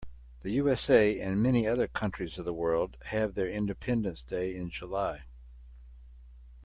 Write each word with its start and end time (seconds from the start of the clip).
The 0.41 0.49
USA 0.53 1.19
and 1.19 1.43
many 1.43 1.67
other 1.67 1.85
countries 1.87 2.39
of 2.39 2.45
the 2.45 2.55
world 2.55 2.97
have 3.05 3.35
their 3.35 3.51
independence 3.51 4.23
day 4.23 4.55
in 4.55 4.71
July. 4.71 5.25